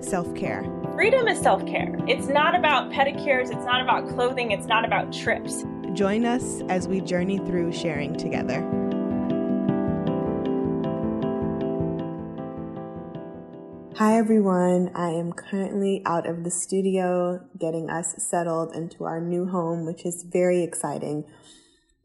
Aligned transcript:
self 0.00 0.34
care. 0.34 0.64
Freedom 0.94 1.28
is 1.28 1.38
self 1.38 1.64
care. 1.66 1.96
It's 2.08 2.26
not 2.26 2.54
about 2.54 2.90
pedicures, 2.90 3.44
it's 3.44 3.64
not 3.64 3.80
about 3.80 4.08
clothing, 4.08 4.50
it's 4.50 4.66
not 4.66 4.84
about 4.84 5.12
trips. 5.12 5.64
Join 5.92 6.24
us 6.24 6.62
as 6.68 6.88
we 6.88 7.00
journey 7.00 7.38
through 7.38 7.72
sharing 7.72 8.16
together. 8.16 8.60
Hi 13.96 14.16
everyone, 14.16 14.90
I 14.94 15.10
am 15.10 15.34
currently 15.34 16.00
out 16.06 16.26
of 16.26 16.42
the 16.42 16.50
studio 16.50 17.40
getting 17.58 17.90
us 17.90 18.14
settled 18.16 18.74
into 18.74 19.04
our 19.04 19.20
new 19.20 19.46
home, 19.46 19.84
which 19.84 20.06
is 20.06 20.22
very 20.22 20.62
exciting. 20.62 21.24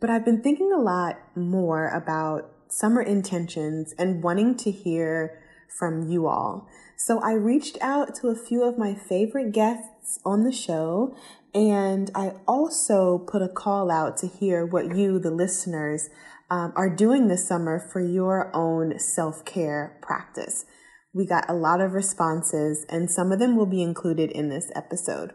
But 0.02 0.10
I've 0.10 0.26
been 0.26 0.42
thinking 0.42 0.74
a 0.74 0.82
lot 0.82 1.16
more 1.36 1.88
about 1.88 2.52
summer 2.68 3.02
intentions 3.02 3.94
and 3.98 4.22
wanting 4.22 4.58
to 4.58 4.72
hear 4.72 5.42
from 5.70 6.10
you 6.10 6.28
all. 6.28 6.68
So 6.98 7.20
I 7.20 7.34
reached 7.34 7.78
out 7.82 8.16
to 8.16 8.30
a 8.30 8.36
few 8.36 8.64
of 8.64 8.78
my 8.78 8.96
favorite 8.96 9.52
guests 9.52 10.20
on 10.26 10.44
the 10.44 10.52
show, 10.52 11.16
and 11.54 12.10
I 12.16 12.34
also 12.48 13.18
put 13.18 13.42
a 13.42 13.50
call 13.50 13.92
out 13.92 14.18
to 14.18 14.28
hear 14.28 14.66
what 14.66 14.96
you, 14.96 15.20
the 15.20 15.32
listeners, 15.32 16.10
um, 16.50 16.74
are 16.76 16.90
doing 16.90 17.28
this 17.28 17.48
summer 17.48 17.80
for 17.80 18.02
your 18.02 18.56
own 18.56 19.00
self 19.00 19.44
care 19.46 19.98
practice. 20.02 20.66
We 21.14 21.26
got 21.26 21.50
a 21.50 21.54
lot 21.54 21.82
of 21.82 21.94
responses, 21.94 22.86
and 22.90 23.10
some 23.10 23.32
of 23.32 23.40
them 23.40 23.56
will 23.56 23.66
be 23.66 23.82
included 23.82 24.32
in 24.32 24.50
this 24.50 24.72
episode. 24.76 25.32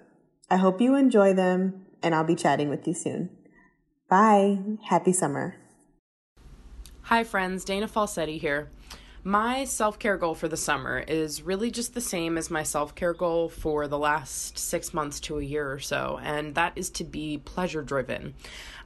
I 0.51 0.57
hope 0.57 0.81
you 0.81 0.95
enjoy 0.95 1.33
them, 1.33 1.87
and 2.03 2.15
I'll 2.15 2.25
be 2.25 2.37
chatting 2.37 2.69
with 2.69 2.87
you 2.87 2.95
soon. 2.95 3.31
Bye. 4.09 4.59
Happy 4.89 5.13
summer. 5.13 5.57
Hi, 7.03 7.25
friends. 7.25 7.65
Dana 7.65 7.89
Falsetti 7.89 8.39
here. 8.39 8.71
My 9.23 9.65
self 9.67 9.99
care 9.99 10.17
goal 10.17 10.35
for 10.35 10.49
the 10.49 10.57
summer 10.57 10.99
is 10.99 11.43
really 11.43 11.71
just 11.71 11.93
the 11.93 12.01
same 12.01 12.39
as 12.39 12.51
my 12.51 12.63
self 12.63 12.95
care 12.95 13.13
goal 13.13 13.51
for 13.51 13.87
the 13.87 13.99
last 13.99 14.59
six 14.59 14.95
months 14.95 15.21
to 15.21 15.39
a 15.39 15.43
year 15.43 15.71
or 15.71 15.79
so, 15.79 16.19
and 16.23 16.55
that 16.55 16.73
is 16.77 16.89
to 16.91 17.05
be 17.05 17.37
pleasure 17.37 17.83
driven. 17.83 18.35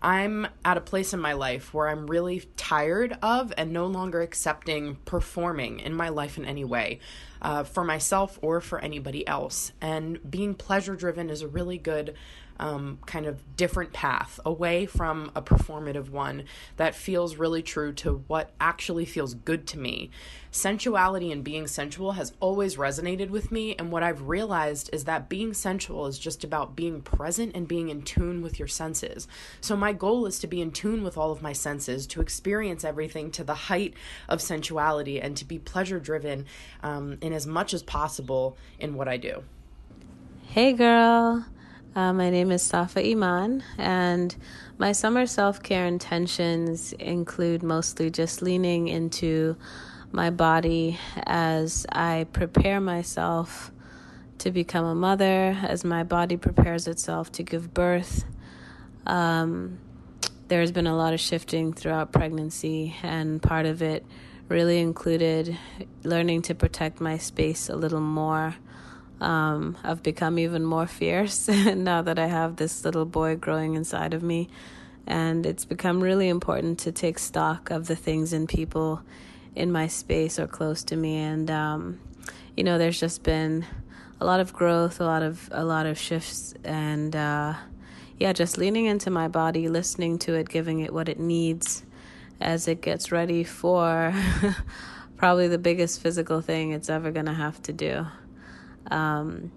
I'm 0.03 0.49
at 0.65 0.77
a 0.77 0.81
place 0.81 1.15
in 1.15 1.21
my 1.21 1.35
life 1.35 1.73
where 1.73 1.89
I'm 1.89 2.09
really 2.09 2.43
tired 2.57 3.17
of 3.23 3.53
and 3.57 3.73
no 3.73 3.87
longer 3.87 4.23
accepting 4.23 4.97
performing 5.05 5.79
in 5.79 5.95
my 5.95 6.09
life 6.09 6.37
in 6.37 6.45
any 6.45 6.65
way. 6.65 6.99
Uh, 7.41 7.63
for 7.63 7.85
myself 7.85 8.39
or 8.41 8.59
for 8.59 8.79
anybody 8.79 9.27
else. 9.29 9.71
And 9.79 10.19
being 10.31 10.55
pleasure 10.55 10.97
driven 10.97 11.29
is 11.29 11.43
a 11.43 11.49
really 11.49 11.77
good 11.77 12.15
um, 12.59 12.99
kind 13.07 13.27
of 13.27 13.57
different 13.57 13.93
path 13.93 14.39
away 14.45 14.87
from 14.87 15.31
a 15.35 15.43
performative 15.43 16.11
one 16.11 16.45
that 16.77 16.95
feels 16.95 17.37
really 17.37 17.63
true 17.63 17.93
to 17.93 18.25
what 18.27 18.51
actually 18.61 19.05
feels 19.05 19.35
good 19.35 19.67
to 19.69 19.79
me. 19.79 20.11
Sensuality 20.53 21.33
and 21.33 21.43
being 21.43 21.67
sensual 21.67 22.13
has 22.13 22.33
always 22.39 22.77
resonated 22.77 23.31
with 23.31 23.51
me, 23.51 23.75
and 23.75 23.91
what 23.91 24.05
I've 24.05 24.29
realized 24.29 24.89
is 24.93 25.05
that 25.05 25.29
being 25.29 25.53
sensual 25.53 26.07
is 26.07 26.17
just 26.17 26.45
about 26.45 26.77
being 26.77 27.03
present 27.03 27.57
and 27.57 27.67
being 27.67 27.89
in 27.89 28.03
tune 28.03 28.41
with 28.41 28.59
your 28.61 28.69
senses. 28.69 29.27
So, 29.61 29.77
my 29.77 29.93
goal 29.93 30.27
is 30.27 30.39
to 30.39 30.47
be 30.47 30.61
in 30.61 30.71
tune 30.71 31.03
with 31.03 31.19
all 31.19 31.33
of 31.33 31.43
my 31.43 31.53
senses, 31.53 32.07
to 32.09 32.21
experience 32.21 32.85
everything 32.85 33.33
to 33.33 33.43
the 33.43 33.55
height 33.55 33.95
of 34.29 34.41
sensuality, 34.41 35.21
and 35.21 35.37
to 35.37 35.45
be 35.45 35.59
pleasure 35.59 35.99
driven 35.99 36.47
um, 36.85 37.19
in 37.21 37.33
as 37.33 37.49
much 37.49 37.75
as 37.75 37.83
possible 37.83 38.57
in 38.79 38.95
what 38.95 39.09
I 39.09 39.17
do. 39.17 39.43
Hey, 40.47 40.73
girl. 40.73 41.45
Uh, 41.97 42.13
my 42.13 42.29
name 42.29 42.51
is 42.51 42.61
Safa 42.61 43.09
Iman, 43.09 43.63
and 43.79 44.35
my 44.79 44.91
summer 44.91 45.27
self 45.27 45.63
care 45.63 45.87
intentions 45.87 46.93
include 46.95 47.63
mostly 47.63 48.11
just 48.11 48.43
leaning 48.43 48.89
into 48.89 49.57
my 50.11 50.31
body 50.31 50.99
as 51.25 51.87
I 51.93 52.27
prepare 52.33 52.81
myself 52.81 53.71
to 54.39 54.51
become 54.51 54.85
a 54.85 54.95
mother, 54.97 55.57
as 55.63 55.85
my 55.85 56.03
body 56.03 56.37
prepares 56.37 56.89
itself 56.89 57.31
to 57.31 57.45
give 57.45 57.73
birth. 57.73 58.25
Um, 59.07 59.79
there's 60.49 60.73
been 60.73 60.89
a 60.89 60.97
lot 60.97 61.15
of 61.15 61.21
shifting 61.21 61.73
throughout 61.73 62.11
pregnancy, 62.11 62.97
and 63.05 63.41
part 63.41 63.67
of 63.67 63.83
it 63.83 64.05
really 64.49 64.81
included 64.81 65.57
learning 66.03 66.43
to 66.43 66.57
protect 66.57 67.01
my 67.01 67.19
space 67.19 67.69
a 67.69 67.77
little 67.77 68.01
more 68.01 68.57
um, 69.21 69.77
I've 69.83 70.03
become 70.03 70.39
even 70.39 70.65
more 70.65 70.87
fierce 70.87 71.49
now 71.49 72.03
that 72.03 72.19
I 72.19 72.27
have 72.27 72.57
this 72.57 72.85
little 72.85 73.05
boy 73.05 73.37
growing 73.37 73.75
inside 73.75 74.15
of 74.15 74.23
me. 74.23 74.49
And 75.07 75.45
it's 75.45 75.65
become 75.65 76.03
really 76.03 76.29
important 76.29 76.79
to 76.81 76.93
take 76.93 77.19
stock 77.19 77.71
of 77.71 77.87
the 77.87 77.97
things 77.97 78.33
and 78.33 78.49
people 78.49 79.03
in 79.55 79.71
my 79.71 79.87
space 79.87 80.39
or 80.39 80.47
close 80.47 80.83
to 80.85 80.97
me. 80.97 81.19
And, 81.19 81.51
um, 81.51 82.01
you 82.57 82.65
know, 82.65 82.79
there's 82.79 82.99
just 82.99 83.23
been 83.23 83.67
a 84.21 84.25
lot 84.25 84.41
of 84.41 84.53
growth, 84.53 85.01
a 85.01 85.05
lot 85.05 85.23
of, 85.23 85.49
a 85.53 85.65
lot 85.65 85.87
of 85.87 85.99
shifts. 85.99 86.55
And, 86.65 87.15
uh, 87.15 87.55
yeah, 88.19 88.33
just 88.33 88.57
leaning 88.57 88.87
into 88.87 89.11
my 89.11 89.29
body, 89.29 89.69
listening 89.69 90.19
to 90.21 90.35
it, 90.35 90.49
giving 90.49 90.81
it 90.81 90.93
what 90.93 91.09
it 91.09 91.21
needs 91.21 91.85
as 92.41 92.67
it 92.67 92.81
gets 92.81 93.13
ready 93.13 93.45
for 93.45 94.15
probably 95.17 95.49
the 95.49 95.59
biggest 95.59 96.01
physical 96.01 96.41
thing 96.41 96.73
it's 96.73 96.89
ever 96.89 97.11
going 97.11 97.27
to 97.27 97.35
have 97.35 97.61
to 97.63 97.73
do. 97.73 98.07
Um, 98.91 99.53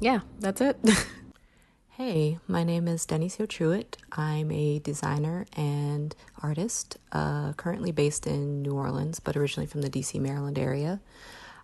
yeah, 0.00 0.20
that's 0.38 0.60
it. 0.60 0.78
hey, 1.90 2.38
my 2.48 2.64
name 2.64 2.88
is 2.88 3.06
Denisio 3.06 3.46
Truitt. 3.46 3.96
I'm 4.12 4.50
a 4.50 4.78
designer 4.78 5.46
and 5.54 6.14
artist, 6.42 6.96
uh, 7.12 7.52
currently 7.54 7.92
based 7.92 8.26
in 8.26 8.62
New 8.62 8.74
Orleans, 8.74 9.20
but 9.20 9.36
originally 9.36 9.66
from 9.66 9.82
the 9.82 9.90
DC, 9.90 10.20
Maryland 10.20 10.58
area. 10.58 11.00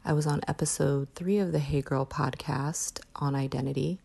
I 0.05 0.13
was 0.13 0.27
on 0.27 0.41
episode 0.47 1.09
three 1.15 1.39
of 1.39 1.53
the 1.53 1.59
Hey 1.59 1.83
Girl 1.83 2.07
podcast 2.07 3.01
on 3.17 3.35
identity, 3.35 3.99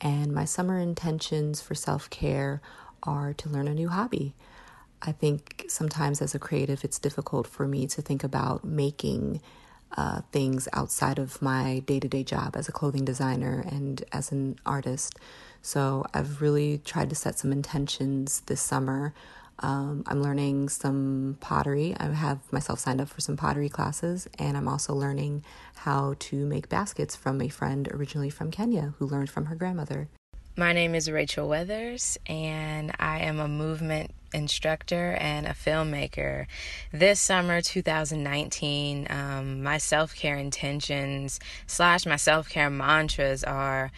and 0.00 0.32
my 0.32 0.44
summer 0.44 0.78
intentions 0.78 1.60
for 1.60 1.74
self 1.74 2.08
care 2.08 2.62
are 3.02 3.34
to 3.34 3.48
learn 3.48 3.68
a 3.68 3.74
new 3.74 3.88
hobby. 3.88 4.34
I 5.02 5.12
think 5.12 5.64
sometimes 5.68 6.22
as 6.22 6.34
a 6.34 6.38
creative, 6.38 6.84
it's 6.84 6.98
difficult 6.98 7.46
for 7.46 7.66
me 7.66 7.86
to 7.88 8.00
think 8.00 8.22
about 8.22 8.64
making 8.64 9.40
uh, 9.96 10.22
things 10.32 10.68
outside 10.72 11.18
of 11.18 11.40
my 11.42 11.80
day 11.80 12.00
to 12.00 12.08
day 12.08 12.24
job 12.24 12.56
as 12.56 12.68
a 12.68 12.72
clothing 12.72 13.04
designer 13.04 13.64
and 13.68 14.04
as 14.12 14.32
an 14.32 14.58
artist. 14.64 15.18
So 15.60 16.04
I've 16.12 16.40
really 16.42 16.78
tried 16.78 17.10
to 17.10 17.16
set 17.16 17.38
some 17.38 17.52
intentions 17.52 18.40
this 18.46 18.60
summer. 18.60 19.14
Um, 19.58 20.02
I'm 20.06 20.22
learning 20.22 20.70
some 20.70 21.36
pottery. 21.40 21.94
I 21.98 22.06
have 22.06 22.40
myself 22.52 22.80
signed 22.80 23.00
up 23.00 23.08
for 23.08 23.20
some 23.20 23.36
pottery 23.36 23.68
classes, 23.68 24.26
and 24.38 24.56
I'm 24.56 24.66
also 24.66 24.92
learning 24.94 25.44
how 25.76 26.16
to 26.18 26.46
make 26.46 26.68
baskets 26.68 27.14
from 27.14 27.40
a 27.40 27.48
friend 27.48 27.88
originally 27.92 28.30
from 28.30 28.50
Kenya 28.50 28.94
who 28.98 29.06
learned 29.06 29.30
from 29.30 29.46
her 29.46 29.54
grandmother. 29.54 30.08
My 30.54 30.74
name 30.74 30.94
is 30.94 31.10
Rachel 31.10 31.48
Weathers, 31.48 32.18
and 32.26 32.92
I 33.00 33.20
am 33.20 33.40
a 33.40 33.48
movement 33.48 34.10
instructor 34.34 35.16
and 35.18 35.46
a 35.46 35.54
filmmaker. 35.54 36.44
This 36.92 37.20
summer, 37.20 37.62
2019, 37.62 39.06
um, 39.08 39.62
my 39.62 39.78
self 39.78 40.14
care 40.14 40.36
intentions 40.36 41.40
slash 41.66 42.04
my 42.04 42.16
self 42.16 42.50
care 42.50 42.68
mantras 42.68 43.42
are. 43.44 43.90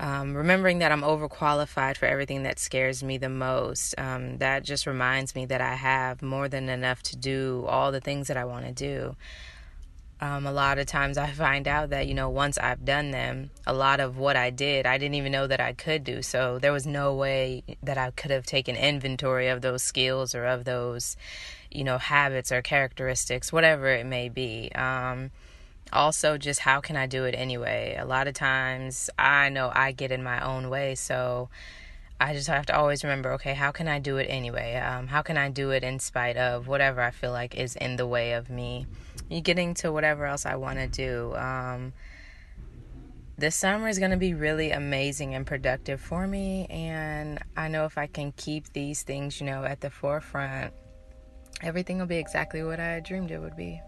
Um, 0.00 0.36
remembering 0.36 0.78
that 0.78 0.92
I'm 0.92 1.02
overqualified 1.02 1.96
for 1.96 2.06
everything 2.06 2.44
that 2.44 2.60
scares 2.60 3.02
me 3.02 3.18
the 3.18 3.28
most. 3.28 3.96
Um, 3.98 4.38
that 4.38 4.62
just 4.62 4.86
reminds 4.86 5.34
me 5.34 5.44
that 5.46 5.60
I 5.60 5.74
have 5.74 6.22
more 6.22 6.48
than 6.48 6.68
enough 6.68 7.02
to 7.02 7.16
do 7.16 7.66
all 7.68 7.90
the 7.90 8.00
things 8.00 8.28
that 8.28 8.36
I 8.36 8.44
want 8.44 8.66
to 8.66 8.72
do 8.72 9.16
um, 10.20 10.46
a 10.46 10.52
lot 10.52 10.78
of 10.78 10.86
times 10.86 11.16
I 11.16 11.28
find 11.30 11.68
out 11.68 11.90
that, 11.90 12.08
you 12.08 12.14
know, 12.14 12.28
once 12.28 12.58
I've 12.58 12.84
done 12.84 13.12
them, 13.12 13.50
a 13.66 13.72
lot 13.72 14.00
of 14.00 14.18
what 14.18 14.36
I 14.36 14.50
did, 14.50 14.84
I 14.84 14.98
didn't 14.98 15.14
even 15.14 15.30
know 15.30 15.46
that 15.46 15.60
I 15.60 15.72
could 15.72 16.02
do. 16.02 16.22
So 16.22 16.58
there 16.58 16.72
was 16.72 16.86
no 16.86 17.14
way 17.14 17.62
that 17.82 17.98
I 17.98 18.10
could 18.10 18.32
have 18.32 18.44
taken 18.44 18.74
inventory 18.74 19.48
of 19.48 19.62
those 19.62 19.82
skills 19.82 20.34
or 20.34 20.44
of 20.44 20.64
those, 20.64 21.16
you 21.70 21.84
know, 21.84 21.98
habits 21.98 22.50
or 22.50 22.62
characteristics, 22.62 23.52
whatever 23.52 23.88
it 23.88 24.06
may 24.06 24.28
be. 24.28 24.72
Um, 24.74 25.30
also, 25.92 26.36
just 26.36 26.60
how 26.60 26.80
can 26.80 26.96
I 26.96 27.06
do 27.06 27.24
it 27.24 27.34
anyway? 27.36 27.96
A 27.98 28.04
lot 28.04 28.26
of 28.26 28.34
times 28.34 29.08
I 29.18 29.48
know 29.50 29.70
I 29.72 29.92
get 29.92 30.10
in 30.10 30.22
my 30.22 30.44
own 30.44 30.68
way. 30.68 30.96
So, 30.96 31.48
I 32.20 32.32
just 32.32 32.48
have 32.48 32.66
to 32.66 32.76
always 32.76 33.04
remember 33.04 33.32
okay, 33.34 33.54
how 33.54 33.70
can 33.70 33.86
I 33.86 34.00
do 34.00 34.16
it 34.16 34.24
anyway? 34.24 34.76
Um, 34.76 35.06
how 35.06 35.22
can 35.22 35.36
I 35.36 35.50
do 35.50 35.70
it 35.70 35.84
in 35.84 36.00
spite 36.00 36.36
of 36.36 36.66
whatever 36.66 37.00
I 37.00 37.10
feel 37.10 37.32
like 37.32 37.54
is 37.54 37.76
in 37.76 37.96
the 37.96 38.06
way 38.06 38.32
of 38.32 38.50
me 38.50 38.86
getting 39.42 39.74
to 39.74 39.92
whatever 39.92 40.26
else 40.26 40.44
I 40.44 40.56
want 40.56 40.78
to 40.78 40.88
do? 40.88 41.34
Um, 41.36 41.92
this 43.38 43.54
summer 43.54 43.86
is 43.88 44.00
going 44.00 44.10
to 44.10 44.16
be 44.16 44.34
really 44.34 44.72
amazing 44.72 45.36
and 45.36 45.46
productive 45.46 46.00
for 46.00 46.26
me. 46.26 46.66
And 46.66 47.38
I 47.56 47.68
know 47.68 47.84
if 47.84 47.96
I 47.96 48.08
can 48.08 48.32
keep 48.32 48.72
these 48.72 49.04
things, 49.04 49.40
you 49.40 49.46
know, 49.46 49.62
at 49.62 49.80
the 49.80 49.90
forefront, 49.90 50.72
everything 51.62 51.98
will 51.98 52.06
be 52.06 52.18
exactly 52.18 52.64
what 52.64 52.80
I 52.80 52.98
dreamed 52.98 53.30
it 53.30 53.38
would 53.38 53.56
be. 53.56 53.80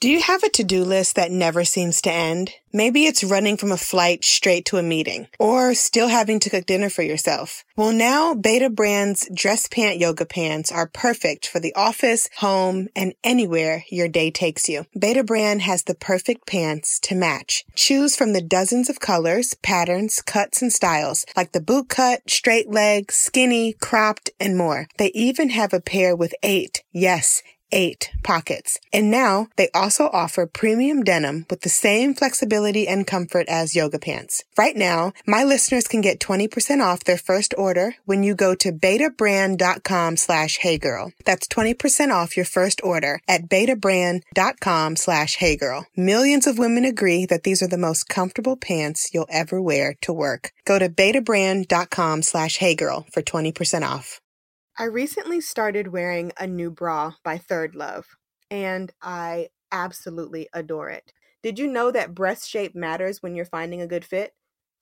Do 0.00 0.08
you 0.08 0.22
have 0.22 0.42
a 0.42 0.48
to-do 0.48 0.82
list 0.82 1.16
that 1.16 1.30
never 1.30 1.62
seems 1.62 2.00
to 2.00 2.10
end? 2.10 2.54
Maybe 2.72 3.04
it's 3.04 3.22
running 3.22 3.58
from 3.58 3.70
a 3.70 3.76
flight 3.76 4.24
straight 4.24 4.64
to 4.66 4.78
a 4.78 4.82
meeting 4.82 5.28
or 5.38 5.74
still 5.74 6.08
having 6.08 6.40
to 6.40 6.48
cook 6.48 6.64
dinner 6.64 6.88
for 6.88 7.02
yourself. 7.02 7.64
Well, 7.76 7.92
now 7.92 8.32
Betabrand's 8.32 9.28
dress 9.34 9.68
pant 9.68 9.98
yoga 9.98 10.24
pants 10.24 10.72
are 10.72 10.86
perfect 10.86 11.46
for 11.46 11.60
the 11.60 11.74
office, 11.74 12.30
home, 12.38 12.88
and 12.96 13.12
anywhere 13.22 13.84
your 13.90 14.08
day 14.08 14.30
takes 14.30 14.70
you. 14.70 14.86
Betabrand 14.96 15.60
has 15.60 15.82
the 15.82 15.94
perfect 15.94 16.46
pants 16.46 16.98
to 17.00 17.14
match. 17.14 17.66
Choose 17.74 18.16
from 18.16 18.32
the 18.32 18.40
dozens 18.40 18.88
of 18.88 19.00
colors, 19.00 19.52
patterns, 19.62 20.22
cuts, 20.22 20.62
and 20.62 20.72
styles 20.72 21.26
like 21.36 21.52
the 21.52 21.60
boot 21.60 21.90
cut, 21.90 22.22
straight 22.30 22.70
leg, 22.70 23.12
skinny, 23.12 23.74
cropped, 23.74 24.30
and 24.40 24.56
more. 24.56 24.88
They 24.96 25.08
even 25.08 25.50
have 25.50 25.74
a 25.74 25.80
pair 25.80 26.16
with 26.16 26.34
eight, 26.42 26.84
yes, 26.90 27.42
eight 27.72 28.10
pockets. 28.22 28.78
And 28.92 29.10
now 29.10 29.48
they 29.56 29.68
also 29.74 30.08
offer 30.12 30.46
premium 30.46 31.02
denim 31.02 31.46
with 31.50 31.62
the 31.62 31.68
same 31.68 32.14
flexibility 32.14 32.86
and 32.86 33.06
comfort 33.06 33.46
as 33.48 33.74
yoga 33.74 33.98
pants. 33.98 34.44
Right 34.56 34.76
now, 34.76 35.12
my 35.26 35.44
listeners 35.44 35.86
can 35.88 36.00
get 36.00 36.20
20% 36.20 36.80
off 36.80 37.04
their 37.04 37.18
first 37.18 37.54
order 37.56 37.94
when 38.04 38.22
you 38.22 38.34
go 38.34 38.54
to 38.56 38.72
betabrand.com 38.72 40.16
slash 40.16 40.58
heygirl. 40.60 41.12
That's 41.24 41.48
20% 41.48 42.10
off 42.10 42.36
your 42.36 42.46
first 42.46 42.80
order 42.82 43.20
at 43.26 43.48
betabrand.com 43.48 44.96
slash 44.96 45.38
heygirl. 45.38 45.84
Millions 45.96 46.46
of 46.46 46.58
women 46.58 46.84
agree 46.84 47.26
that 47.26 47.42
these 47.42 47.62
are 47.62 47.68
the 47.68 47.78
most 47.78 48.08
comfortable 48.08 48.56
pants 48.56 49.10
you'll 49.12 49.26
ever 49.30 49.60
wear 49.60 49.94
to 50.02 50.12
work. 50.12 50.52
Go 50.64 50.78
to 50.78 50.88
betabrand.com 50.88 52.22
slash 52.22 52.58
heygirl 52.58 53.10
for 53.12 53.22
20% 53.22 53.82
off. 53.82 54.20
I 54.78 54.84
recently 54.84 55.40
started 55.40 55.88
wearing 55.88 56.32
a 56.38 56.46
new 56.46 56.70
bra 56.70 57.14
by 57.22 57.38
ThirdLove, 57.38 58.04
and 58.50 58.92
I 59.02 59.48
absolutely 59.70 60.48
adore 60.52 60.88
it. 60.88 61.12
Did 61.42 61.58
you 61.58 61.66
know 61.66 61.90
that 61.90 62.14
breast 62.14 62.48
shape 62.48 62.74
matters 62.74 63.22
when 63.22 63.34
you're 63.34 63.44
finding 63.44 63.80
a 63.80 63.86
good 63.86 64.04
fit? 64.04 64.34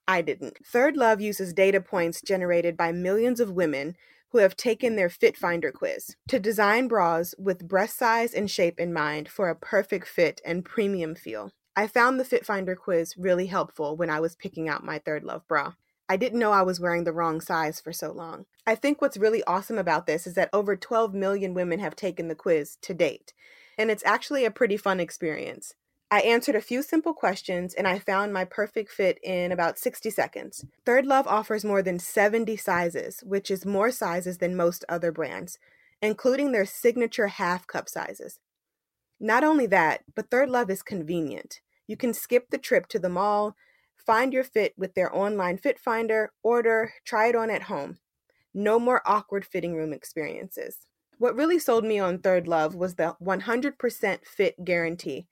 I 0.07 0.23
didn't. 0.23 0.59
ThirdLove 0.65 1.21
uses 1.21 1.53
data 1.53 1.81
points 1.81 2.23
generated 2.23 2.77
by 2.77 2.93
millions 2.93 3.41
of 3.41 3.51
women 3.51 3.97
who 4.31 4.39
have 4.39 4.57
taken 4.57 4.97
their 4.97 5.09
Fit 5.09 5.37
Finder 5.37 5.73
quiz 5.73 6.17
to 6.29 6.39
design 6.39 6.89
bras 6.89 7.35
with 7.39 7.69
breast 7.69 7.99
size 7.99 8.35
and 8.35 8.51
shape 8.51 8.79
in 8.79 8.93
mind 8.93 9.29
for 9.29 9.49
a 9.49 9.57
perfect 9.57 10.07
fit 10.07 10.41
and 10.45 10.65
premium 10.65 11.15
feel. 11.15 11.53
I 11.77 11.87
found 11.87 12.19
the 12.19 12.25
Fit 12.25 12.45
Finder 12.45 12.77
quiz 12.77 13.17
really 13.17 13.47
helpful 13.47 13.97
when 13.97 14.11
I 14.11 14.21
was 14.21 14.37
picking 14.37 14.69
out 14.69 14.85
my 14.85 14.99
ThirdLove 14.99 15.47
bra. 15.47 15.75
I 16.09 16.17
didn't 16.17 16.39
know 16.39 16.53
I 16.53 16.63
was 16.63 16.81
wearing 16.81 17.05
the 17.05 17.13
wrong 17.13 17.41
size 17.41 17.81
for 17.81 17.93
so 17.93 18.11
long. 18.13 18.47
I 18.67 18.75
think 18.75 19.01
what's 19.01 19.17
really 19.17 19.45
awesome 19.45 19.79
about 19.79 20.07
this 20.07 20.27
is 20.27 20.35
that 20.35 20.51
over 20.53 20.77
12 20.77 21.13
million 21.15 21.55
women 21.55 21.81
have 21.81 21.97
taken 21.97 22.29
the 22.29 22.35
quiz 22.35 22.77
to 22.83 22.95
date, 22.95 23.35
and 23.77 23.91
it's 23.91 24.05
actually 24.07 24.45
a 24.45 24.51
pretty 24.51 24.77
fun 24.77 25.01
experience. 25.01 25.75
I 26.11 26.21
answered 26.21 26.55
a 26.55 26.63
few 26.63 26.83
simple 26.83 27.13
questions 27.13 27.75
and 27.75 27.87
I 27.87 27.99
found 27.99 28.33
my 28.33 28.45
perfect 28.45 28.91
fit 28.91 29.19
in 29.23 29.53
about 29.53 29.79
60 29.79 30.09
seconds. 30.09 30.65
ThirdLove 30.87 31.27
offers 31.27 31.67
more 31.67 31.83
than 31.83 31.99
70 31.99 32.57
sizes, 32.57 33.21
which 33.27 33.51
is 33.51 33.67
more 33.67 33.91
sizes 33.91 34.39
than 34.39 34.57
most 34.57 34.87
other 34.89 35.13
brands, 35.13 35.59
including 36.01 36.53
their 36.53 36.65
signature 36.65 37.27
half 37.27 37.67
cup 37.67 37.91
sizes. 37.91 38.39
Not 39.21 39.45
only 39.45 39.67
that, 39.67 40.05
but 40.15 40.31
ThirdLove 40.31 40.71
is 40.71 40.83
convenient. 40.83 41.61
You 41.87 41.99
can 41.99 42.15
skip 42.15 42.49
the 42.51 42.59
trip 42.59 42.87
to 42.89 42.99
the 42.99 43.11
mall, 43.11 43.55
Find 44.05 44.33
your 44.33 44.45
fit 44.45 44.75
with 44.77 44.95
their 44.95 45.15
online 45.15 45.59
fit 45.59 45.79
finder, 45.79 46.33
order, 46.43 46.95
try 47.05 47.29
it 47.29 47.37
on 47.37 47.51
at 47.51 47.63
home. 47.63 47.99
No 48.55 48.79
more 48.79 49.03
awkward 49.05 49.45
fitting 49.45 49.75
room 49.75 49.93
experiences. 49.93 50.79
What 51.19 51.35
really 51.35 51.59
sold 51.59 51.85
me 51.85 51.99
on 51.99 52.19
ThirdLove 52.19 52.75
was 52.75 52.95
the 52.95 53.17
100% 53.23 54.19
fit 54.25 54.65
guarantee. 54.65 55.27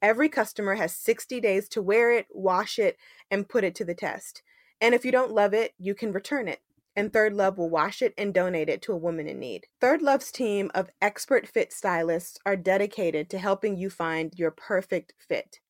Every 0.00 0.28
customer 0.28 0.76
has 0.76 0.96
60 0.96 1.40
days 1.40 1.68
to 1.70 1.82
wear 1.82 2.12
it, 2.12 2.26
wash 2.30 2.78
it, 2.78 2.96
and 3.30 3.48
put 3.48 3.64
it 3.64 3.74
to 3.74 3.84
the 3.84 3.94
test. 3.94 4.42
And 4.80 4.94
if 4.94 5.04
you 5.04 5.12
don't 5.12 5.32
love 5.32 5.52
it, 5.52 5.74
you 5.78 5.94
can 5.94 6.12
return 6.12 6.48
it. 6.48 6.60
And 6.94 7.12
ThirdLove 7.12 7.56
will 7.56 7.70
wash 7.70 8.02
it 8.02 8.14
and 8.16 8.32
donate 8.32 8.68
it 8.68 8.82
to 8.82 8.92
a 8.92 8.96
woman 8.96 9.26
in 9.26 9.38
need. 9.38 9.66
ThirdLove's 9.80 10.30
team 10.30 10.70
of 10.74 10.90
expert 11.00 11.48
fit 11.48 11.72
stylists 11.72 12.38
are 12.46 12.56
dedicated 12.56 13.28
to 13.30 13.38
helping 13.38 13.76
you 13.76 13.90
find 13.90 14.32
your 14.36 14.50
perfect 14.50 15.14
fit. 15.18 15.60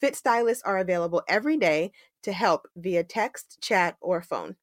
Fit 0.00 0.16
stylists 0.16 0.62
are 0.64 0.78
available 0.78 1.22
every 1.28 1.56
day 1.56 1.92
to 2.22 2.32
help 2.32 2.66
via 2.74 3.04
text, 3.04 3.58
chat, 3.60 3.96
or 4.00 4.22
phone. 4.22 4.56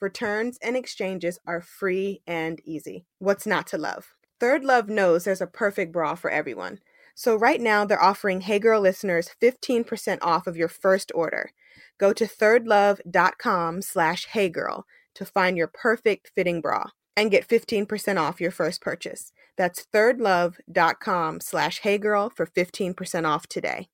Returns 0.00 0.58
and 0.62 0.76
exchanges 0.76 1.38
are 1.46 1.62
free 1.62 2.20
and 2.26 2.60
easy. 2.64 3.06
What's 3.18 3.46
not 3.46 3.66
to 3.68 3.78
love? 3.78 4.12
ThirdLove 4.40 4.88
knows 4.88 5.24
there's 5.24 5.40
a 5.40 5.46
perfect 5.46 5.92
bra 5.92 6.14
for 6.14 6.30
everyone. 6.30 6.80
So 7.14 7.34
right 7.34 7.60
now 7.60 7.86
they're 7.86 8.02
offering 8.02 8.42
Hey 8.42 8.58
Girl 8.58 8.80
listeners 8.82 9.30
15% 9.40 10.18
off 10.20 10.46
of 10.46 10.56
your 10.58 10.68
first 10.68 11.10
order. 11.14 11.50
Go 11.98 12.12
to 12.12 12.26
thirdlove.com 12.26 13.80
slash 13.80 14.28
heygirl 14.28 14.82
to 15.14 15.24
find 15.24 15.56
your 15.56 15.68
perfect 15.68 16.30
fitting 16.34 16.60
bra 16.60 16.90
and 17.16 17.30
get 17.30 17.48
15% 17.48 18.20
off 18.20 18.40
your 18.42 18.50
first 18.50 18.82
purchase. 18.82 19.32
That's 19.56 19.86
thirdlove.com 19.86 21.40
slash 21.40 21.80
heygirl 21.80 22.36
for 22.36 22.46
15% 22.46 23.26
off 23.26 23.46
today. 23.46 23.88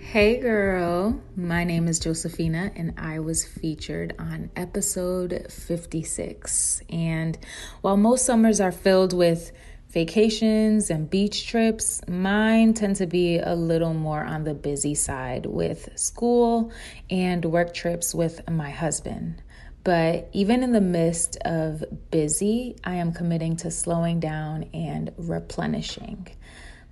Hey 0.00 0.38
girl, 0.38 1.20
my 1.34 1.64
name 1.64 1.88
is 1.88 1.98
Josephina 1.98 2.70
and 2.76 2.94
I 2.96 3.18
was 3.18 3.44
featured 3.44 4.14
on 4.18 4.48
episode 4.54 5.48
56. 5.50 6.82
And 6.88 7.36
while 7.80 7.96
most 7.96 8.24
summers 8.24 8.60
are 8.60 8.70
filled 8.70 9.12
with 9.12 9.50
vacations 9.88 10.90
and 10.90 11.10
beach 11.10 11.48
trips, 11.48 12.00
mine 12.06 12.74
tend 12.74 12.96
to 12.96 13.06
be 13.06 13.38
a 13.38 13.56
little 13.56 13.92
more 13.92 14.24
on 14.24 14.44
the 14.44 14.54
busy 14.54 14.94
side 14.94 15.46
with 15.46 15.88
school 15.96 16.70
and 17.10 17.44
work 17.44 17.74
trips 17.74 18.14
with 18.14 18.48
my 18.48 18.70
husband. 18.70 19.42
But 19.82 20.30
even 20.32 20.62
in 20.62 20.70
the 20.72 20.80
midst 20.80 21.38
of 21.44 21.82
busy, 22.12 22.76
I 22.84 22.94
am 22.94 23.12
committing 23.12 23.56
to 23.56 23.70
slowing 23.72 24.20
down 24.20 24.70
and 24.72 25.12
replenishing. 25.18 26.28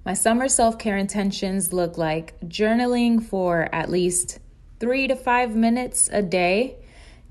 My 0.07 0.15
summer 0.15 0.47
self 0.47 0.79
care 0.79 0.97
intentions 0.97 1.73
look 1.73 1.99
like 1.99 2.39
journaling 2.43 3.21
for 3.21 3.69
at 3.73 3.91
least 3.91 4.39
three 4.79 5.09
to 5.09 5.17
five 5.17 5.57
minutes 5.57 6.09
a 6.13 6.23
day, 6.23 6.77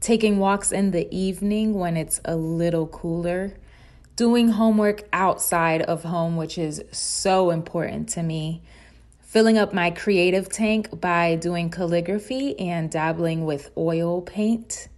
taking 0.01 0.39
walks 0.39 0.73
in 0.73 0.91
the 0.91 1.07
evening 1.09 1.75
when 1.75 1.95
it's 1.95 2.19
a 2.25 2.35
little 2.35 2.85
cooler, 2.85 3.53
doing 4.17 4.49
homework 4.49 5.03
outside 5.13 5.83
of 5.83 6.03
home, 6.03 6.35
which 6.35 6.57
is 6.57 6.83
so 6.91 7.49
important 7.49 8.09
to 8.09 8.21
me, 8.21 8.61
filling 9.21 9.57
up 9.57 9.73
my 9.73 9.89
creative 9.89 10.49
tank 10.49 10.99
by 10.99 11.35
doing 11.35 11.69
calligraphy 11.69 12.59
and 12.59 12.91
dabbling 12.91 13.45
with 13.45 13.71
oil 13.77 14.21
paint 14.21 14.89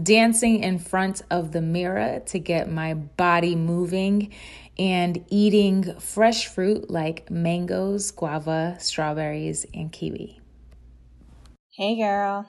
dancing 0.00 0.62
in 0.62 0.78
front 0.78 1.22
of 1.30 1.52
the 1.52 1.60
mirror 1.60 2.22
to 2.26 2.38
get 2.38 2.70
my 2.70 2.94
body 2.94 3.54
moving, 3.54 4.32
and 4.78 5.24
eating 5.28 5.98
fresh 6.00 6.46
fruit 6.46 6.90
like 6.90 7.30
mangoes, 7.30 8.10
guava, 8.10 8.76
strawberries, 8.78 9.66
and 9.74 9.92
kiwi. 9.92 10.40
Hey, 11.76 11.96
girl. 11.96 12.46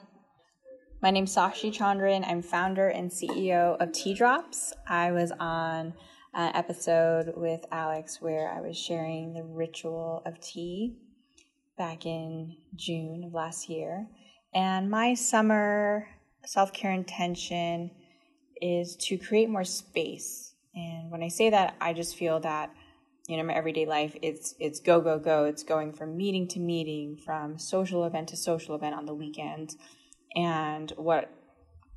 My 1.02 1.10
name's 1.10 1.34
Sashee 1.34 1.70
Chandran. 1.70 2.26
I'm 2.26 2.40
founder 2.40 2.88
and 2.88 3.10
CEO 3.10 3.76
of 3.78 3.92
Tea 3.92 4.14
Drops. 4.14 4.72
I 4.88 5.12
was 5.12 5.32
on 5.38 5.92
an 6.32 6.56
episode 6.56 7.34
with 7.36 7.64
Alex 7.70 8.22
where 8.22 8.50
I 8.50 8.60
was 8.60 8.76
sharing 8.76 9.34
the 9.34 9.44
ritual 9.44 10.22
of 10.24 10.40
tea 10.40 10.96
back 11.76 12.06
in 12.06 12.56
June 12.74 13.24
of 13.26 13.34
last 13.34 13.68
year. 13.68 14.06
And 14.54 14.90
my 14.90 15.14
summer 15.14 16.08
self 16.46 16.72
care 16.72 16.92
intention 16.92 17.90
is 18.60 18.96
to 18.96 19.18
create 19.18 19.50
more 19.50 19.64
space. 19.64 20.53
And 20.74 21.10
when 21.10 21.22
I 21.22 21.28
say 21.28 21.50
that, 21.50 21.76
I 21.80 21.92
just 21.92 22.16
feel 22.16 22.40
that 22.40 22.70
you 23.28 23.38
know 23.38 23.42
my 23.42 23.54
everyday 23.54 23.86
life 23.86 24.14
it's 24.20 24.54
it's 24.60 24.80
go 24.80 25.00
go 25.00 25.18
go 25.18 25.46
it's 25.46 25.62
going 25.62 25.94
from 25.94 26.14
meeting 26.14 26.46
to 26.46 26.60
meeting 26.60 27.16
from 27.16 27.58
social 27.58 28.04
event 28.04 28.28
to 28.28 28.36
social 28.36 28.74
event 28.74 28.94
on 28.94 29.06
the 29.06 29.14
weekend 29.14 29.76
and 30.36 30.92
what 30.98 31.30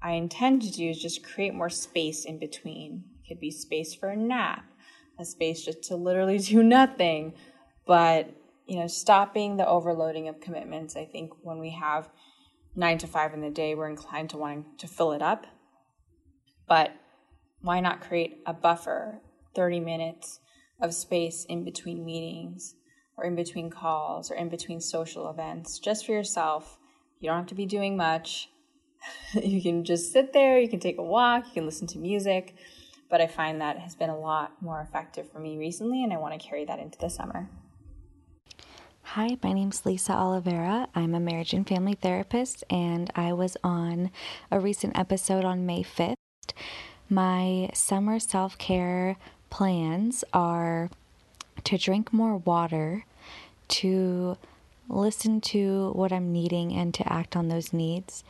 i 0.02 0.12
intend 0.12 0.62
to 0.62 0.72
do 0.72 0.90
is 0.90 1.02
just 1.02 1.26
create 1.26 1.54
more 1.54 1.70
space 1.70 2.24
in 2.24 2.40
between 2.40 3.04
it 3.22 3.28
could 3.28 3.42
be 3.42 3.52
space 3.52 3.94
for 3.94 4.08
a 4.08 4.16
nap 4.16 4.64
a 5.20 5.26
space 5.26 5.66
just 5.66 5.84
to 5.84 5.98
literally 5.98 6.38
do 6.54 6.64
nothing 6.64 7.34
but 7.86 8.34
you 8.68 8.78
know, 8.78 8.88
stopping 8.88 9.58
the 9.58 9.66
overloading 9.66 10.28
of 10.28 10.42
commitments. 10.42 10.96
I 10.96 11.06
think 11.06 11.32
when 11.42 11.58
we 11.58 11.72
have 11.72 12.10
nine 12.76 12.98
to 13.00 13.08
five 13.08 13.34
in 13.34 13.42
the 13.42 13.50
day, 13.50 13.74
we're 13.74 13.90
inclined 13.90 14.30
to 14.32 14.38
wanting 14.38 14.66
to 14.80 14.88
fill 14.88 15.14
it 15.14 15.22
up. 15.22 15.48
But 16.68 16.92
why 17.68 17.82
not 17.82 18.00
create 18.00 18.40
a 18.46 18.54
buffer, 18.54 19.20
30 19.54 19.82
minutes 19.82 20.40
of 20.82 20.94
space 20.94 21.44
in 21.50 21.66
between 21.66 22.06
meetings 22.06 22.76
or 23.18 23.26
in 23.26 23.36
between 23.36 23.70
calls 23.70 24.32
or 24.32 24.36
in 24.36 24.48
between 24.48 24.80
social 24.80 25.30
events 25.30 25.78
just 25.78 26.06
for 26.06 26.14
yourself? 26.14 26.80
You 27.20 27.30
don't 27.30 27.40
have 27.40 27.48
to 27.48 27.56
be 27.56 27.66
doing 27.66 27.98
much. 27.98 28.50
you 29.44 29.62
can 29.62 29.84
just 29.84 30.14
sit 30.14 30.32
there, 30.32 30.58
you 30.58 30.70
can 30.70 30.80
take 30.80 30.98
a 30.98 31.04
walk, 31.04 31.48
you 31.48 31.54
can 31.56 31.66
listen 31.66 31.88
to 31.88 32.00
music. 32.00 32.56
But 33.10 33.20
I 33.20 33.28
find 33.28 33.60
that 33.60 33.80
has 33.80 33.96
been 33.96 34.10
a 34.10 34.18
lot 34.18 34.62
more 34.62 34.80
effective 34.80 35.30
for 35.30 35.40
me 35.40 35.58
recently, 35.58 36.06
and 36.06 36.14
I 36.14 36.18
want 36.18 36.40
to 36.40 36.48
carry 36.48 36.64
that 36.64 36.80
into 36.80 36.98
the 36.98 37.10
summer. 37.10 37.50
Hi, 39.02 39.38
my 39.44 39.52
name's 39.52 39.86
Lisa 39.86 40.14
Olivera. 40.14 40.88
I'm 40.96 41.14
a 41.14 41.20
marriage 41.20 41.54
and 41.54 41.68
family 41.68 41.96
therapist, 41.96 42.64
and 42.70 43.12
I 43.16 43.34
was 43.34 43.58
on 43.62 44.12
a 44.52 44.60
recent 44.60 44.98
episode 44.98 45.44
on 45.44 45.66
May 45.66 45.84
5th. 45.84 46.17
My 47.10 47.70
summer 47.74 48.20
self 48.20 48.58
care 48.58 49.16
plans 49.50 50.24
are 50.34 50.90
to 51.64 51.78
drink 51.78 52.12
more 52.12 52.38
water, 52.38 53.06
to 53.70 54.38
listen 54.90 55.42
to 55.42 55.92
what 55.94 56.12
I'm 56.12 56.32
needing 56.32 56.74
and 56.74 56.94
to 56.94 57.12
act 57.12 57.36
on 57.36 57.48
those 57.48 57.74
needs, 57.74 58.24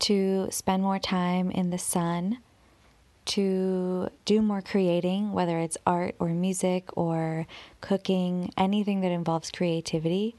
to 0.00 0.48
spend 0.50 0.82
more 0.82 0.98
time 0.98 1.50
in 1.50 1.70
the 1.70 1.78
sun, 1.78 2.38
to 3.26 4.08
do 4.24 4.42
more 4.42 4.62
creating, 4.62 5.32
whether 5.32 5.58
it's 5.58 5.76
art 5.86 6.14
or 6.18 6.28
music 6.28 6.88
or 6.96 7.46
cooking, 7.80 8.50
anything 8.56 9.00
that 9.02 9.12
involves 9.12 9.50
creativity, 9.50 10.34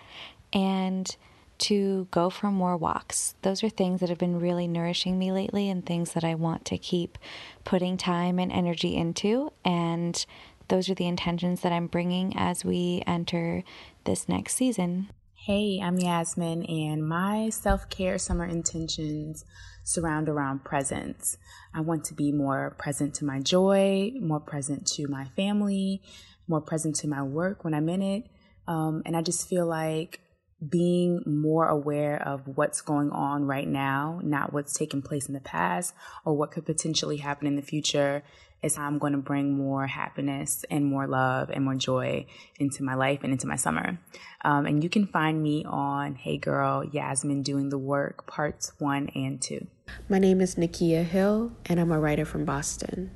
and 0.51 1.15
to 1.60 2.08
go 2.12 2.30
for 2.30 2.51
more 2.51 2.78
walks. 2.78 3.36
Those 3.42 3.63
are 3.63 3.70
things 3.70 4.00
that 4.00 4.10
have 4.10 4.18
been 4.18 4.39
really 4.39 4.68
nourishing 4.68 5.18
me 5.18 5.32
lately 5.32 5.70
and 5.70 5.86
things 5.86 6.13
that 6.13 6.24
I 6.24 6.36
want 6.36 6.66
to 6.66 6.78
keep 6.78 7.18
putting 7.63 7.98
time 7.98 8.39
and 8.39 8.51
energy 8.51 8.96
into. 8.96 9.51
And 9.63 10.25
those 10.70 10.89
are 10.89 10.96
the 10.96 11.08
intentions 11.08 11.62
that 11.62 11.72
I'm 11.72 11.88
bringing 11.88 12.34
as 12.38 12.63
we 12.63 13.04
enter 13.06 13.63
this 14.06 14.30
next 14.30 14.56
season. 14.56 15.10
Hey, 15.34 15.80
I'm 15.82 15.98
Yasmin, 15.98 16.63
and 16.66 17.08
my 17.08 17.50
self 17.50 17.89
care 17.89 18.18
summer 18.18 18.46
intentions 18.46 19.46
surround 19.84 20.30
around 20.30 20.63
presence. 20.63 21.38
I 21.74 21.82
want 21.82 22.04
to 22.06 22.13
be 22.13 22.32
more 22.32 22.75
present 22.78 23.16
to 23.16 23.25
my 23.25 23.39
joy, 23.39 24.12
more 24.20 24.42
present 24.42 24.86
to 24.88 25.08
my 25.08 25.25
family, 25.36 26.01
more 26.48 26.62
present 26.62 26.96
to 26.98 27.08
my 27.08 27.24
work 27.24 27.63
when 27.63 27.74
I'm 27.74 27.89
in 27.89 28.01
it. 28.01 28.28
Um, 28.68 29.01
and 29.06 29.16
I 29.16 29.22
just 29.22 29.48
feel 29.48 29.66
like 29.66 30.20
being 30.68 31.24
more 31.25 31.68
aware 31.68 32.22
of 32.22 32.58
what's 32.58 32.82
going 32.82 33.12
on 33.12 33.46
right 33.46 33.68
now, 33.68 34.20
not 34.24 34.51
what's 34.51 34.74
taken 34.74 35.01
place 35.01 35.28
in 35.28 35.34
the 35.34 35.39
past 35.39 35.94
or 36.25 36.36
what 36.36 36.51
could 36.51 36.66
potentially 36.66 37.18
happen 37.18 37.48
in 37.48 37.56
the 37.56 37.62
future, 37.62 38.24
is 38.62 38.75
how 38.75 38.86
I'm 38.86 38.98
going 38.98 39.13
to 39.13 39.20
bring 39.20 39.54
more 39.54 39.88
happiness 39.88 40.66
and 40.70 40.86
more 40.86 41.08
love 41.08 41.50
and 41.50 41.63
more 41.63 41.75
joy 41.75 42.25
into 42.60 42.84
my 42.84 42.94
life 42.94 43.20
and 43.24 43.32
into 43.32 43.48
my 43.48 43.56
summer. 43.56 44.00
Um, 44.42 44.66
and 44.66 44.84
you 44.84 44.89
can 44.89 45.08
find 45.08 45.42
me 45.42 45.63
on 45.66 46.16
Hey 46.16 46.38
Girl, 46.38 46.84
Yasmin 46.84 47.42
Doing 47.42 47.70
the 47.70 47.78
Work, 47.78 48.28
parts 48.28 48.74
one 48.78 49.10
and 49.16 49.42
two. 49.42 49.68
My 50.10 50.20
name 50.20 50.42
is 50.42 50.56
Nakia 50.56 51.06
Hill, 51.06 51.54
and 51.68 51.80
I'm 51.80 51.92
a 51.92 52.00
writer 52.00 52.25
from 52.25 52.44
Boston. 52.44 53.12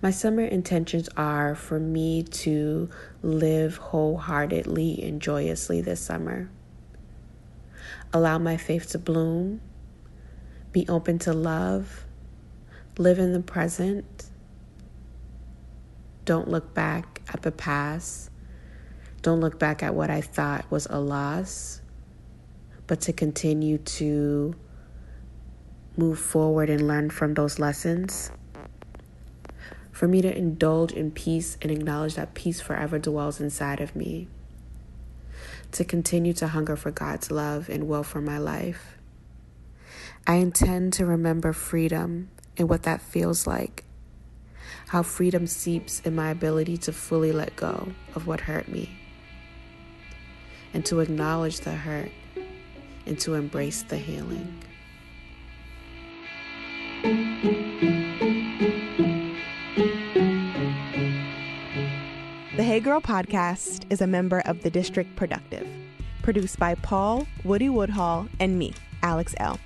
My 0.00 0.10
summer 0.10 0.44
intentions 0.44 1.08
are 1.16 1.54
for 1.54 1.78
me 1.78 2.22
to 2.22 2.90
live 3.22 3.76
wholeheartedly 3.76 5.02
and 5.02 5.20
joyously 5.20 5.80
this 5.80 6.00
summer. 6.00 6.50
Allow 8.12 8.38
my 8.38 8.56
faith 8.56 8.90
to 8.90 8.98
bloom, 8.98 9.60
be 10.70 10.86
open 10.88 11.18
to 11.20 11.32
love, 11.32 12.04
live 12.98 13.18
in 13.18 13.32
the 13.32 13.40
present, 13.40 14.26
don't 16.24 16.48
look 16.48 16.72
back 16.72 17.20
at 17.32 17.42
the 17.42 17.50
past. 17.50 18.30
Don't 19.22 19.40
look 19.40 19.58
back 19.58 19.82
at 19.82 19.94
what 19.94 20.10
I 20.10 20.20
thought 20.20 20.70
was 20.70 20.86
a 20.88 21.00
loss, 21.00 21.80
but 22.86 23.00
to 23.02 23.12
continue 23.12 23.78
to 23.78 24.54
move 25.96 26.18
forward 26.18 26.70
and 26.70 26.86
learn 26.86 27.10
from 27.10 27.34
those 27.34 27.58
lessons. 27.58 28.30
For 29.90 30.08
me 30.08 30.22
to 30.22 30.36
indulge 30.36 30.92
in 30.92 31.10
peace 31.10 31.56
and 31.60 31.70
acknowledge 31.70 32.14
that 32.14 32.34
peace 32.34 32.60
forever 32.60 32.98
dwells 32.98 33.40
inside 33.40 33.80
of 33.80 33.94
me. 33.94 34.28
To 35.72 35.84
continue 35.84 36.32
to 36.34 36.48
hunger 36.48 36.76
for 36.76 36.90
God's 36.90 37.30
love 37.30 37.68
and 37.68 37.88
will 37.88 38.02
for 38.02 38.20
my 38.20 38.38
life. 38.38 38.98
I 40.26 40.34
intend 40.34 40.92
to 40.94 41.06
remember 41.06 41.52
freedom 41.52 42.30
and 42.56 42.68
what 42.68 42.82
that 42.84 43.00
feels 43.00 43.46
like 43.46 43.84
how 44.92 45.02
freedom 45.02 45.46
seeps 45.46 46.00
in 46.00 46.14
my 46.14 46.30
ability 46.30 46.76
to 46.76 46.92
fully 46.92 47.32
let 47.32 47.56
go 47.56 47.90
of 48.14 48.26
what 48.26 48.40
hurt 48.40 48.68
me 48.68 48.90
and 50.74 50.84
to 50.84 51.00
acknowledge 51.00 51.60
the 51.60 51.72
hurt 51.72 52.10
and 53.06 53.18
to 53.18 53.34
embrace 53.34 53.82
the 53.84 53.96
healing. 53.96 54.62
Girl 62.82 63.00
podcast 63.00 63.84
is 63.90 64.00
a 64.00 64.08
member 64.08 64.40
of 64.40 64.62
the 64.62 64.70
District 64.70 65.14
Productive, 65.14 65.64
produced 66.20 66.58
by 66.58 66.74
Paul, 66.74 67.28
Woody 67.44 67.68
Woodhall, 67.68 68.26
and 68.40 68.58
me, 68.58 68.74
Alex 69.04 69.36
Elle 69.36 69.60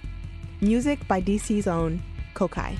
Music 0.60 0.98
by 1.08 1.22
DC's 1.22 1.66
own 1.66 2.02
Kokai. 2.34 2.76